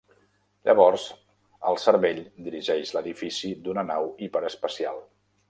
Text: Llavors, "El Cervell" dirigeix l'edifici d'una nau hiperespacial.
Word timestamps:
Llavors, 0.69 1.03
"El 1.71 1.77
Cervell" 1.83 2.23
dirigeix 2.47 2.95
l'edifici 2.97 3.53
d'una 3.69 3.85
nau 3.93 4.11
hiperespacial. 4.29 5.01